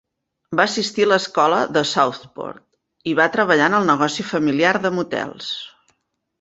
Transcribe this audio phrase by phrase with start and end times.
[0.59, 5.55] Va assistir a l'escola Southport i va treballar en el negoci familiar de motels.